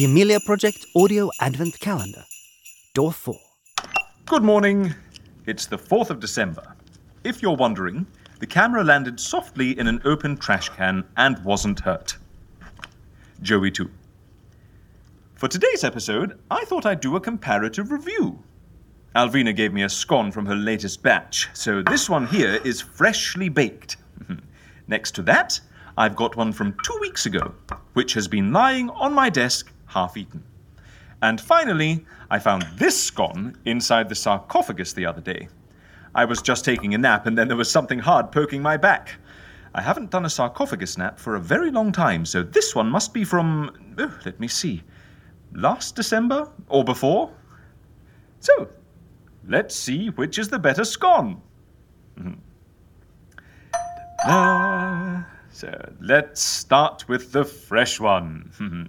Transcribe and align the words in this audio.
The 0.00 0.06
Amelia 0.06 0.40
Project 0.40 0.86
Audio 0.96 1.30
Advent 1.42 1.78
Calendar. 1.78 2.24
Door 2.94 3.12
4. 3.12 3.34
Good 4.24 4.42
morning. 4.42 4.94
It's 5.44 5.66
the 5.66 5.76
4th 5.76 6.08
of 6.08 6.20
December. 6.20 6.74
If 7.22 7.42
you're 7.42 7.54
wondering, 7.54 8.06
the 8.38 8.46
camera 8.46 8.82
landed 8.82 9.20
softly 9.20 9.78
in 9.78 9.86
an 9.86 10.00
open 10.06 10.38
trash 10.38 10.70
can 10.70 11.04
and 11.18 11.44
wasn't 11.44 11.80
hurt. 11.80 12.16
Joey 13.42 13.70
2. 13.70 13.90
For 15.34 15.48
today's 15.48 15.84
episode, 15.84 16.38
I 16.50 16.64
thought 16.64 16.86
I'd 16.86 17.00
do 17.00 17.16
a 17.16 17.20
comparative 17.20 17.90
review. 17.90 18.42
Alvina 19.14 19.54
gave 19.54 19.74
me 19.74 19.82
a 19.82 19.90
scone 19.90 20.32
from 20.32 20.46
her 20.46 20.56
latest 20.56 21.02
batch, 21.02 21.50
so 21.52 21.82
this 21.82 22.08
one 22.08 22.26
here 22.26 22.58
is 22.64 22.80
freshly 22.80 23.50
baked. 23.50 23.98
Next 24.88 25.14
to 25.16 25.22
that, 25.24 25.60
I've 25.98 26.16
got 26.16 26.36
one 26.36 26.54
from 26.54 26.74
two 26.84 26.96
weeks 27.02 27.26
ago, 27.26 27.52
which 27.92 28.14
has 28.14 28.26
been 28.26 28.50
lying 28.50 28.88
on 28.88 29.12
my 29.12 29.28
desk 29.28 29.70
half 29.90 30.16
eaten. 30.16 30.42
And 31.22 31.40
finally, 31.40 32.06
I 32.30 32.38
found 32.38 32.64
this 32.76 33.00
scone 33.00 33.56
inside 33.64 34.08
the 34.08 34.14
sarcophagus 34.14 34.92
the 34.92 35.06
other 35.06 35.20
day. 35.20 35.48
I 36.14 36.24
was 36.24 36.42
just 36.42 36.64
taking 36.64 36.94
a 36.94 36.98
nap 36.98 37.26
and 37.26 37.36
then 37.36 37.48
there 37.48 37.56
was 37.56 37.70
something 37.70 37.98
hard 37.98 38.32
poking 38.32 38.62
my 38.62 38.76
back. 38.76 39.16
I 39.74 39.82
haven't 39.82 40.10
done 40.10 40.24
a 40.24 40.30
sarcophagus 40.30 40.98
nap 40.98 41.18
for 41.18 41.36
a 41.36 41.40
very 41.40 41.70
long 41.70 41.92
time, 41.92 42.24
so 42.24 42.42
this 42.42 42.74
one 42.74 42.88
must 42.90 43.14
be 43.14 43.24
from, 43.24 43.70
oh, 43.98 44.18
let 44.24 44.40
me 44.40 44.48
see, 44.48 44.82
last 45.52 45.94
December 45.94 46.48
or 46.68 46.82
before? 46.82 47.30
So, 48.40 48.68
let's 49.46 49.76
see 49.76 50.08
which 50.10 50.38
is 50.38 50.48
the 50.48 50.58
better 50.58 50.84
scone. 50.84 51.40
Mhm. 52.18 52.38
Ta-da. 54.24 55.22
So 55.52 55.92
let's 56.00 56.40
start 56.40 57.08
with 57.08 57.32
the 57.32 57.44
fresh 57.44 58.00
one. 58.00 58.50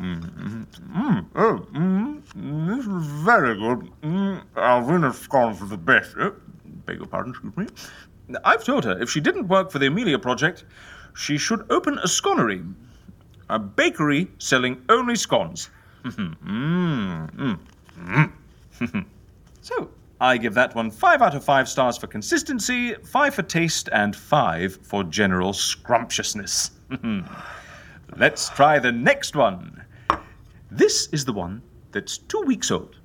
Mm, 0.00 0.66
mm, 0.94 1.26
oh, 1.34 1.66
mm, 1.74 2.22
this 2.66 2.86
is 2.86 3.06
very 3.22 3.54
good. 3.54 3.90
Mm, 4.02 4.42
Alvina's 4.56 5.18
scones 5.18 5.60
are 5.60 5.66
the 5.66 5.76
best. 5.76 6.14
Oh, 6.18 6.34
beg 6.86 6.96
your 6.96 7.06
pardon, 7.06 7.32
excuse 7.32 7.56
me. 7.56 7.66
I've 8.44 8.64
told 8.64 8.84
her 8.84 8.98
if 9.00 9.10
she 9.10 9.20
didn't 9.20 9.48
work 9.48 9.70
for 9.70 9.78
the 9.78 9.88
Amelia 9.88 10.18
Project, 10.18 10.64
she 11.14 11.36
should 11.36 11.70
open 11.70 11.98
a 11.98 12.06
sconery. 12.06 12.72
A 13.50 13.58
bakery 13.58 14.30
selling 14.38 14.80
only 14.88 15.16
scones. 15.16 15.68
mm, 16.04 16.34
mm, 17.30 17.58
mm. 18.80 19.04
so, 19.60 19.90
I 20.18 20.38
give 20.38 20.54
that 20.54 20.74
one 20.74 20.90
5 20.90 21.20
out 21.20 21.34
of 21.34 21.44
5 21.44 21.68
stars 21.68 21.98
for 21.98 22.06
consistency, 22.06 22.94
5 22.94 23.34
for 23.34 23.42
taste, 23.42 23.90
and 23.92 24.16
5 24.16 24.78
for 24.82 25.04
general 25.04 25.52
scrumptiousness. 25.52 26.70
Let's 28.16 28.48
try 28.50 28.78
the 28.78 28.92
next 28.92 29.36
one. 29.36 29.84
This 30.70 31.08
is 31.12 31.24
the 31.24 31.32
one 31.32 31.62
that's 31.92 32.18
two 32.18 32.42
weeks 32.42 32.70
old. 32.70 32.96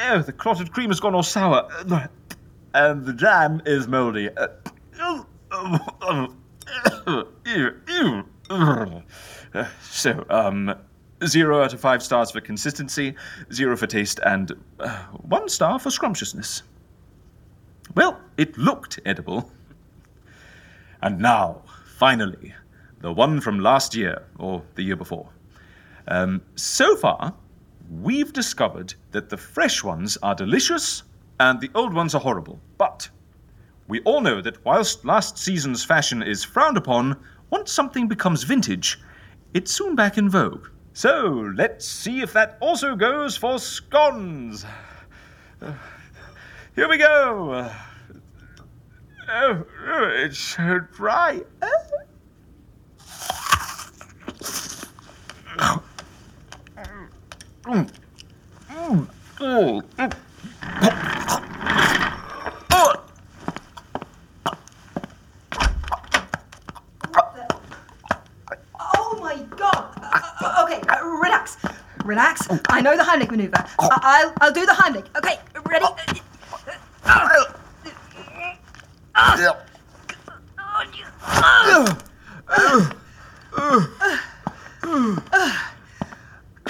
Oh, 0.00 0.22
the 0.22 0.34
clotted 0.36 0.72
cream 0.72 0.90
has 0.90 1.00
gone 1.00 1.14
all 1.14 1.22
sour. 1.22 1.68
And 2.74 3.04
the 3.04 3.12
jam 3.12 3.62
is 3.66 3.86
moldy. 3.88 4.30
So, 9.80 10.24
um, 10.30 10.74
zero 11.24 11.62
out 11.62 11.72
of 11.72 11.80
five 11.80 12.02
stars 12.02 12.30
for 12.30 12.40
consistency, 12.40 13.14
zero 13.52 13.76
for 13.76 13.86
taste, 13.86 14.20
and 14.24 14.52
uh, 14.80 15.04
one 15.22 15.48
star 15.48 15.78
for 15.78 15.90
scrumptiousness. 15.90 16.62
Well, 17.94 18.20
it 18.36 18.56
looked 18.58 19.00
edible. 19.06 19.50
And 21.02 21.18
now, 21.18 21.62
finally, 21.98 22.54
the 23.00 23.12
one 23.12 23.40
from 23.40 23.60
last 23.60 23.94
year, 23.94 24.24
or 24.38 24.62
the 24.74 24.82
year 24.82 24.96
before. 24.96 25.28
Um, 26.08 26.42
so 26.56 26.96
far, 26.96 27.34
we've 27.90 28.32
discovered 28.32 28.94
that 29.12 29.28
the 29.28 29.36
fresh 29.36 29.84
ones 29.84 30.16
are 30.22 30.34
delicious 30.34 31.02
and 31.40 31.60
the 31.60 31.70
old 31.74 31.94
ones 31.94 32.14
are 32.14 32.20
horrible. 32.20 32.60
But 32.76 33.08
we 33.86 34.00
all 34.00 34.20
know 34.20 34.40
that 34.40 34.64
whilst 34.64 35.04
last 35.04 35.38
season's 35.38 35.84
fashion 35.84 36.22
is 36.22 36.44
frowned 36.44 36.76
upon, 36.76 37.16
once 37.50 37.72
something 37.72 38.08
becomes 38.08 38.42
vintage, 38.42 38.98
it's 39.54 39.72
soon 39.72 39.94
back 39.94 40.18
in 40.18 40.28
vogue. 40.28 40.66
So 40.92 41.52
let's 41.54 41.86
see 41.86 42.20
if 42.20 42.32
that 42.32 42.58
also 42.60 42.96
goes 42.96 43.36
for 43.36 43.58
scones. 43.58 44.66
Uh, 45.62 45.72
here 46.74 46.88
we 46.88 46.98
go. 46.98 47.70
Oh, 49.30 49.64
oh, 49.86 50.04
it's 50.08 50.38
so 50.38 50.80
dry. 50.96 51.42
Oh. 51.60 51.68
Oh. 57.66 57.86
Oh 68.80 69.18
my 69.20 69.36
god! 69.56 69.92
Uh, 70.02 70.20
uh, 70.40 70.64
okay, 70.64 70.80
uh, 70.88 71.04
relax. 71.04 71.56
Relax. 72.04 72.48
I 72.70 72.80
know 72.80 72.96
the 72.96 73.02
Heimlich 73.02 73.30
maneuver. 73.30 73.52
I- 73.78 73.98
I'll, 74.02 74.32
I'll 74.40 74.52
do 74.52 74.64
the 74.64 74.72
Heimlich. 74.72 75.06
Okay, 75.16 75.38
ready? 75.66 75.84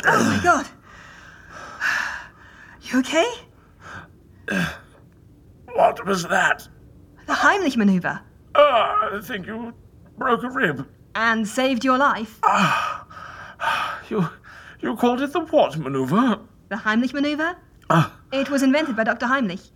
Oh 0.07 0.25
my 0.31 0.41
god. 0.43 0.67
You 2.83 3.01
okay? 3.01 3.31
What 5.75 6.05
was 6.07 6.23
that? 6.25 6.67
The 7.27 7.35
Heimlich 7.35 7.77
maneuver. 7.77 8.21
Ah, 8.55 9.11
I 9.13 9.21
think 9.21 9.47
you 9.47 9.75
broke 10.17 10.43
a 10.43 10.51
rib. 10.51 10.87
And 11.15 11.47
saved 11.47 11.85
your 11.85 11.99
life. 11.99 12.39
You 14.09 14.27
you 14.81 14.97
called 14.97 15.21
it 15.21 15.33
the 15.33 15.41
what 15.41 15.77
maneuver? 15.77 16.39
The 16.71 16.77
Heimlich 16.77 17.13
maneuver? 17.13 17.57
Ah, 17.91 18.13
It 18.33 18.49
was 18.49 18.63
invented 18.63 18.97
by 18.97 19.05
Dr. 19.05 19.27
Heimlich. 19.27 19.71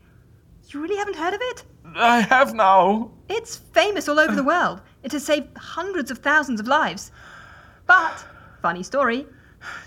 You 0.68 0.80
really 0.80 0.96
haven't 0.96 1.16
heard 1.16 1.34
of 1.34 1.40
it? 1.42 1.64
I 1.96 2.20
have 2.20 2.54
now. 2.54 3.10
It's 3.28 3.56
famous 3.56 4.08
all 4.08 4.18
over 4.18 4.34
the 4.34 4.44
world. 4.44 4.80
It 5.02 5.12
has 5.12 5.24
saved 5.24 5.56
hundreds 5.56 6.10
of 6.10 6.18
thousands 6.18 6.60
of 6.60 6.66
lives. 6.66 7.10
But, 7.86 8.24
funny 8.62 8.82
story, 8.82 9.26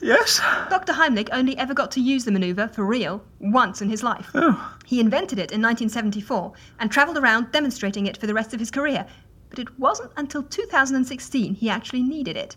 Yes. 0.02 0.40
Dr. 0.69 0.94
Heimlich 0.94 1.28
only 1.34 1.58
ever 1.58 1.74
got 1.74 1.91
to 1.91 2.00
use 2.02 2.23
the 2.23 2.32
maneuver 2.32 2.67
for 2.70 2.85
real 2.85 3.22
once 3.40 3.82
in 3.82 3.90
his 3.90 4.03
life. 4.03 4.29
Oh. 4.34 4.73
He 4.85 5.02
invented 5.02 5.38
it 5.38 5.52
in 5.52 5.61
1974 5.61 6.53
and 6.79 6.90
travelled 6.90 7.17
around 7.17 7.52
demonstrating 7.52 8.05
it 8.08 8.16
for 8.17 8.26
the 8.28 8.34
rest 8.34 8.53
of 8.53 8.59
his 8.61 8.72
career. 8.72 9.05
But 9.50 9.59
it 9.59 9.78
wasn't 9.78 10.11
until 10.16 10.44
2016 10.44 11.55
he 11.55 11.70
actually 11.70 12.03
needed 12.03 12.38
it. 12.38 12.55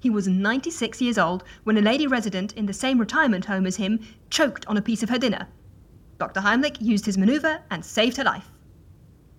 He 0.00 0.10
was 0.10 0.26
96 0.26 1.00
years 1.00 1.18
old 1.18 1.44
when 1.64 1.76
a 1.76 1.82
lady 1.82 2.06
resident 2.08 2.52
in 2.54 2.66
the 2.66 2.72
same 2.72 2.98
retirement 2.98 3.44
home 3.44 3.66
as 3.66 3.76
him 3.76 4.00
choked 4.30 4.66
on 4.66 4.76
a 4.76 4.82
piece 4.82 5.02
of 5.04 5.10
her 5.10 5.18
dinner. 5.18 5.46
Dr. 6.20 6.40
Heimlich 6.42 6.76
used 6.82 7.06
his 7.06 7.16
maneuver 7.16 7.60
and 7.70 7.82
saved 7.82 8.18
her 8.18 8.24
life. 8.24 8.50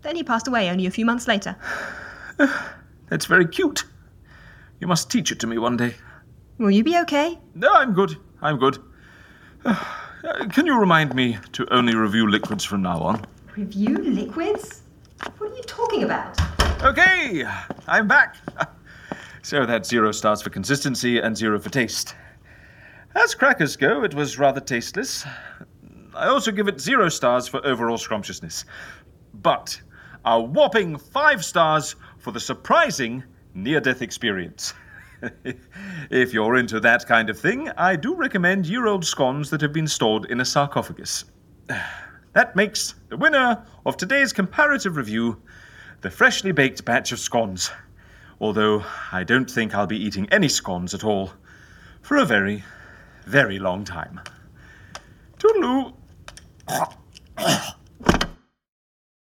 Then 0.02 0.16
he 0.16 0.24
passed 0.24 0.48
away 0.48 0.68
only 0.72 0.88
a 0.88 0.92
few 0.92 1.06
months 1.06 1.28
later. 1.28 1.56
That's 3.08 3.28
very 3.28 3.48
cute. 3.48 3.86
You 4.80 4.88
must 4.88 5.12
teach 5.12 5.32
it 5.32 5.40
to 5.42 5.48
me 5.48 5.60
one 5.60 5.78
day. 5.78 5.94
Will 6.58 6.72
you 6.72 6.84
be 6.84 6.98
okay? 7.02 7.38
No, 7.54 7.72
I'm 7.72 7.94
good. 7.94 8.18
I'm 8.42 8.58
good. 8.58 8.80
Uh, 9.64 9.76
Can 10.52 10.66
you 10.66 10.76
remind 10.76 11.14
me 11.14 11.38
to 11.52 11.72
only 11.72 11.94
review 11.94 12.28
liquids 12.28 12.66
from 12.66 12.82
now 12.82 13.00
on? 13.00 13.26
Review 13.56 13.98
liquids? 13.98 14.82
What 15.38 15.52
are 15.52 15.56
you 15.56 15.64
talking 15.64 16.04
about? 16.04 16.36
Okay, 16.84 17.46
I'm 17.88 18.08
back. 18.08 18.38
So 19.44 19.66
that's 19.66 19.90
zero 19.90 20.12
stars 20.12 20.44
for 20.44 20.52
consistency 20.52 21.18
and 21.18 21.36
zero 21.36 21.60
for 21.60 21.72
taste. 21.72 22.14
As 23.16 23.34
crackers 23.34 23.76
go, 23.76 24.04
it 24.04 24.14
was 24.14 24.38
rather 24.38 24.62
tasteless. 24.62 25.26
I 26.14 26.28
also 26.28 26.52
give 26.52 26.68
it 26.68 26.80
zero 26.80 27.10
stars 27.10 27.48
for 27.48 27.66
overall 27.66 27.98
scrumptiousness. 27.98 28.66
But 29.34 29.82
a 30.26 30.40
whopping 30.42 30.98
five 30.98 31.44
stars 31.44 31.96
for 32.20 32.32
the 32.32 32.40
surprising 32.40 33.24
near 33.54 33.80
death 33.80 34.02
experience. 34.02 34.74
if 36.10 36.34
you're 36.34 36.58
into 36.58 36.80
that 36.80 37.06
kind 37.08 37.30
of 37.30 37.40
thing, 37.40 37.70
I 37.78 37.96
do 37.96 38.16
recommend 38.16 38.66
year 38.66 38.88
old 38.88 39.06
scones 39.06 39.50
that 39.50 39.62
have 39.62 39.74
been 39.74 39.88
stored 39.88 40.26
in 40.26 40.42
a 40.42 40.46
sarcophagus. 40.46 41.26
That 42.34 42.56
makes 42.56 42.96
the 43.10 43.18
winner 43.18 43.62
of 43.86 43.98
today's 43.98 44.32
comparative 44.32 44.96
review 44.96 45.42
the 46.00 46.10
freshly 46.10 46.54
baked 46.54 46.86
batch 46.86 47.12
of 47.12 47.20
scones. 47.20 47.72
Although 48.40 48.86
I 49.12 49.26
don't 49.26 49.52
think 49.52 49.76
I'll 49.76 49.86
be 49.86 50.02
eating 50.02 50.30
any 50.32 50.48
scones 50.48 50.94
at 50.94 51.04
all 51.04 51.34
for 52.02 52.16
a 52.16 52.26
very, 52.26 52.64
very 53.26 53.60
long 53.60 53.84
time. 53.84 54.22
Toodaloo! 55.40 55.94
Fuck. 56.72 57.01